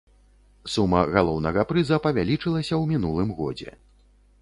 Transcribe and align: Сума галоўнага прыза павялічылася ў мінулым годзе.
Сума 0.75 1.01
галоўнага 1.17 1.67
прыза 1.73 2.01
павялічылася 2.09 2.67
ў 2.81 2.97
мінулым 2.97 3.29
годзе. 3.43 3.71